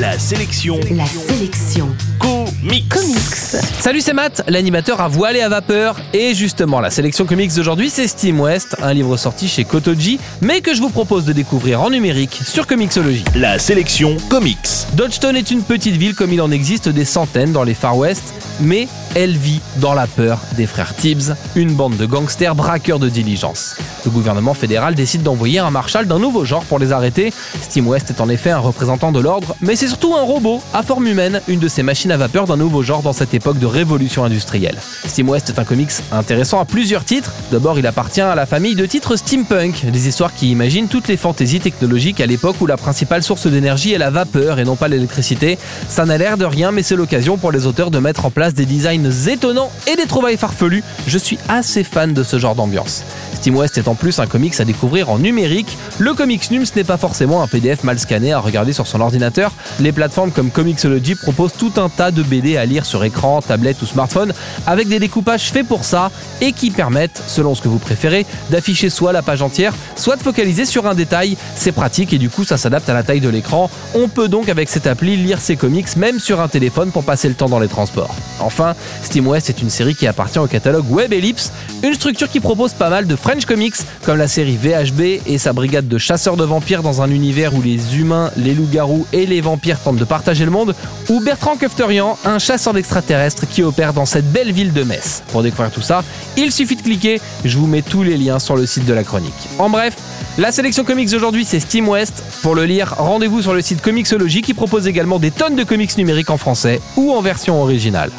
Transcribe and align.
La 0.00 0.18
sélection. 0.18 0.80
La 0.92 1.04
sélection. 1.04 1.94
Comics. 2.18 2.88
Comics. 2.88 3.60
Salut, 3.80 4.00
c'est 4.00 4.14
Matt, 4.14 4.42
l'animateur 4.48 5.02
à 5.02 5.08
voile 5.08 5.36
et 5.36 5.42
à 5.42 5.50
vapeur. 5.50 5.96
Et 6.14 6.32
justement, 6.34 6.80
la 6.80 6.88
sélection 6.88 7.26
comics 7.26 7.54
d'aujourd'hui, 7.54 7.90
c'est 7.90 8.08
Steam 8.08 8.40
West, 8.40 8.76
un 8.80 8.94
livre 8.94 9.18
sorti 9.18 9.46
chez 9.46 9.64
Kotoji, 9.64 10.18
mais 10.40 10.62
que 10.62 10.72
je 10.72 10.80
vous 10.80 10.88
propose 10.88 11.26
de 11.26 11.34
découvrir 11.34 11.82
en 11.82 11.90
numérique 11.90 12.40
sur 12.46 12.66
Comixology. 12.66 13.24
La 13.34 13.58
sélection 13.58 14.16
comics. 14.30 14.56
Dodgetown 14.94 15.36
est 15.36 15.50
une 15.50 15.62
petite 15.62 15.96
ville 15.96 16.14
comme 16.14 16.32
il 16.32 16.40
en 16.40 16.50
existe 16.50 16.88
des 16.88 17.04
centaines 17.04 17.52
dans 17.52 17.64
les 17.64 17.74
Far 17.74 17.98
West, 17.98 18.32
mais 18.58 18.88
elle 19.14 19.36
vit 19.36 19.60
dans 19.76 19.94
la 19.94 20.06
peur 20.06 20.40
des 20.56 20.66
frères 20.66 20.94
Tibbs, 20.94 21.34
une 21.56 21.74
bande 21.74 21.96
de 21.96 22.06
gangsters 22.06 22.54
braqueurs 22.54 22.98
de 22.98 23.08
diligence. 23.08 23.76
Le 24.04 24.10
gouvernement 24.10 24.54
fédéral 24.54 24.94
décide 24.94 25.22
d'envoyer 25.22 25.58
un 25.58 25.70
marshal 25.70 26.06
d'un 26.06 26.18
nouveau 26.18 26.44
genre 26.44 26.64
pour 26.64 26.78
les 26.78 26.92
arrêter. 26.92 27.32
Steam 27.62 27.86
West 27.88 28.10
est 28.10 28.20
en 28.20 28.28
effet 28.28 28.50
un 28.50 28.58
représentant 28.58 29.12
de 29.12 29.20
l'ordre, 29.20 29.56
mais 29.60 29.76
c'est 29.76 29.88
surtout 29.88 30.14
un 30.14 30.22
robot 30.22 30.62
à 30.72 30.82
forme 30.82 31.06
humaine, 31.06 31.40
une 31.48 31.58
de 31.58 31.68
ces 31.68 31.82
machines 31.82 32.12
à 32.12 32.16
vapeur 32.16 32.46
d'un 32.46 32.56
nouveau 32.56 32.82
genre 32.82 33.02
dans 33.02 33.12
cette 33.12 33.34
époque 33.34 33.58
de 33.58 33.66
révolution 33.66 34.24
industrielle. 34.24 34.78
Steam 35.06 35.28
West 35.28 35.50
est 35.50 35.58
un 35.58 35.64
comics 35.64 35.90
intéressant 36.12 36.60
à 36.60 36.64
plusieurs 36.64 37.04
titres. 37.04 37.32
D'abord, 37.50 37.78
il 37.78 37.86
appartient 37.86 38.20
à 38.20 38.34
la 38.34 38.46
famille 38.46 38.74
de 38.74 38.86
titres 38.86 39.16
steampunk, 39.16 39.86
des 39.86 40.08
histoires 40.08 40.34
qui 40.34 40.50
imaginent 40.50 40.88
toutes 40.88 41.08
les 41.08 41.16
fantaisies 41.16 41.60
technologiques 41.60 42.20
à 42.20 42.26
l'époque 42.26 42.56
où 42.60 42.66
la 42.66 42.76
principale 42.76 43.22
source 43.22 43.46
d'énergie 43.46 43.92
est 43.92 43.98
la 43.98 44.10
vapeur 44.10 44.58
et 44.58 44.64
non 44.64 44.76
pas 44.76 44.88
l'électricité. 44.88 45.58
Ça 45.88 46.04
n'a 46.04 46.16
l'air 46.18 46.36
de 46.36 46.44
rien, 46.44 46.70
mais 46.70 46.82
c'est 46.82 46.96
l'occasion 46.96 47.36
pour 47.36 47.52
les 47.52 47.66
auteurs 47.66 47.90
de 47.90 47.98
mettre 47.98 48.24
en 48.24 48.30
place 48.30 48.54
des 48.54 48.66
designs 48.66 48.99
étonnants 49.06 49.70
et 49.86 49.96
des 49.96 50.06
trouvailles 50.06 50.36
farfelues. 50.36 50.84
Je 51.06 51.18
suis 51.18 51.38
assez 51.48 51.84
fan 51.84 52.12
de 52.12 52.22
ce 52.22 52.38
genre 52.38 52.54
d'ambiance. 52.54 53.04
Steam 53.40 53.56
West 53.56 53.78
est 53.78 53.88
en 53.88 53.94
plus 53.94 54.18
un 54.18 54.26
comics 54.26 54.60
à 54.60 54.66
découvrir 54.66 55.08
en 55.08 55.18
numérique. 55.18 55.78
Le 55.98 56.12
Comics 56.12 56.50
Num, 56.50 56.66
ce 56.66 56.74
n'est 56.76 56.84
pas 56.84 56.98
forcément 56.98 57.42
un 57.42 57.46
PDF 57.46 57.84
mal 57.84 57.98
scanné 57.98 58.34
à 58.34 58.38
regarder 58.38 58.74
sur 58.74 58.86
son 58.86 59.00
ordinateur. 59.00 59.50
Les 59.78 59.92
plateformes 59.92 60.30
comme 60.30 60.50
Comixology 60.50 61.14
proposent 61.14 61.54
tout 61.58 61.72
un 61.78 61.88
tas 61.88 62.10
de 62.10 62.22
BD 62.22 62.58
à 62.58 62.66
lire 62.66 62.84
sur 62.84 63.02
écran, 63.02 63.40
tablette 63.40 63.80
ou 63.80 63.86
smartphone, 63.86 64.34
avec 64.66 64.88
des 64.88 64.98
découpages 64.98 65.50
faits 65.52 65.66
pour 65.66 65.84
ça 65.84 66.10
et 66.42 66.52
qui 66.52 66.70
permettent, 66.70 67.22
selon 67.28 67.54
ce 67.54 67.62
que 67.62 67.68
vous 67.68 67.78
préférez, 67.78 68.26
d'afficher 68.50 68.90
soit 68.90 69.12
la 69.12 69.22
page 69.22 69.40
entière, 69.40 69.72
soit 69.96 70.16
de 70.16 70.22
focaliser 70.22 70.66
sur 70.66 70.86
un 70.86 70.94
détail. 70.94 71.38
C'est 71.56 71.72
pratique 71.72 72.12
et 72.12 72.18
du 72.18 72.28
coup 72.28 72.44
ça 72.44 72.58
s'adapte 72.58 72.90
à 72.90 72.92
la 72.94 73.04
taille 73.04 73.20
de 73.20 73.30
l'écran. 73.30 73.70
On 73.94 74.08
peut 74.08 74.28
donc 74.28 74.50
avec 74.50 74.68
cette 74.68 74.86
appli 74.86 75.16
lire 75.16 75.40
ses 75.40 75.56
comics 75.56 75.96
même 75.96 76.20
sur 76.20 76.40
un 76.42 76.48
téléphone 76.48 76.90
pour 76.90 77.04
passer 77.04 77.28
le 77.28 77.34
temps 77.34 77.48
dans 77.48 77.58
les 77.58 77.68
transports. 77.68 78.14
Enfin, 78.38 78.74
Steam 79.02 79.26
West 79.26 79.48
est 79.48 79.62
une 79.62 79.70
série 79.70 79.94
qui 79.94 80.06
appartient 80.06 80.38
au 80.38 80.46
catalogue 80.46 80.90
Web 80.90 81.14
Ellipse, 81.14 81.52
une 81.82 81.94
structure 81.94 82.28
qui 82.28 82.40
propose 82.40 82.74
pas 82.74 82.90
mal 82.90 83.06
de 83.06 83.16
French 83.30 83.44
Comics, 83.44 83.76
comme 84.04 84.18
la 84.18 84.26
série 84.26 84.56
VHB 84.56 85.20
et 85.24 85.38
sa 85.38 85.52
brigade 85.52 85.86
de 85.86 85.98
chasseurs 85.98 86.36
de 86.36 86.42
vampires 86.42 86.82
dans 86.82 87.00
un 87.00 87.08
univers 87.12 87.54
où 87.54 87.62
les 87.62 87.96
humains, 87.96 88.32
les 88.36 88.54
loups-garous 88.54 89.06
et 89.12 89.24
les 89.24 89.40
vampires 89.40 89.78
tentent 89.78 89.98
de 89.98 90.04
partager 90.04 90.44
le 90.44 90.50
monde, 90.50 90.74
ou 91.08 91.20
Bertrand 91.20 91.54
Kefterian, 91.54 92.18
un 92.24 92.40
chasseur 92.40 92.72
d'extraterrestres 92.72 93.46
qui 93.46 93.62
opère 93.62 93.92
dans 93.92 94.04
cette 94.04 94.32
belle 94.32 94.50
ville 94.50 94.72
de 94.72 94.82
Metz. 94.82 95.22
Pour 95.30 95.44
découvrir 95.44 95.70
tout 95.70 95.80
ça, 95.80 96.02
il 96.36 96.50
suffit 96.50 96.74
de 96.74 96.82
cliquer, 96.82 97.20
je 97.44 97.56
vous 97.56 97.68
mets 97.68 97.82
tous 97.82 98.02
les 98.02 98.16
liens 98.16 98.40
sur 98.40 98.56
le 98.56 98.66
site 98.66 98.84
de 98.84 98.92
la 98.92 99.04
chronique. 99.04 99.32
En 99.60 99.70
bref, 99.70 99.94
la 100.36 100.50
sélection 100.50 100.82
comics 100.82 101.10
d'aujourd'hui 101.10 101.44
c'est 101.44 101.60
Steam 101.60 101.88
West. 101.88 102.24
Pour 102.42 102.56
le 102.56 102.64
lire, 102.64 102.96
rendez-vous 102.98 103.42
sur 103.42 103.54
le 103.54 103.62
site 103.62 103.80
Comixology 103.80 104.42
qui 104.42 104.54
propose 104.54 104.88
également 104.88 105.20
des 105.20 105.30
tonnes 105.30 105.54
de 105.54 105.62
comics 105.62 105.96
numériques 105.96 106.30
en 106.30 106.36
français 106.36 106.80
ou 106.96 107.12
en 107.12 107.20
version 107.20 107.62
originale. 107.62 108.10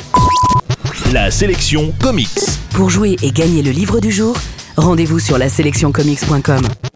La 1.11 1.31
sélection 1.31 1.93
comics. 2.01 2.29
Pour 2.69 2.89
jouer 2.89 3.17
et 3.21 3.31
gagner 3.31 3.61
le 3.61 3.71
livre 3.71 3.99
du 3.99 4.13
jour, 4.13 4.37
rendez-vous 4.81 5.19
sur 5.19 5.37
la 5.37 5.49
sélectioncomics.com. 5.49 6.90